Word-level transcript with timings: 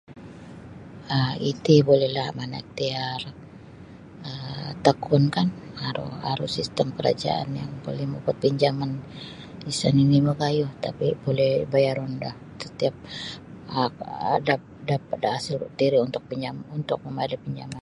um 1.15 1.33
iti 1.51 1.75
bulilah 1.87 2.25
Amanah 2.31 2.61
Ikhtiar 2.63 3.21
um 4.29 4.67
Tekun 4.85 5.23
kan 5.35 5.47
aru 5.87 6.07
aru 6.31 6.47
sistem 6.57 6.87
kerajaan 6.97 7.49
yang 7.59 7.71
buli 7.83 8.05
mapapinjaman 8.13 8.91
isa' 9.71 9.93
nini' 9.97 10.25
magayuh 10.29 10.71
tapi 10.85 11.07
buli 11.23 11.49
bayarun 11.73 12.11
do 12.23 12.31
setiap 12.63 12.95
um 13.77 13.93
ada 14.35 14.45
dap 14.49 14.61
daripada 14.89 15.27
hasil 15.35 15.57
tiri 15.79 15.97
untuk 16.07 16.23
untuk 16.77 16.97
mambari' 17.05 17.39
pinjaman. 17.43 17.69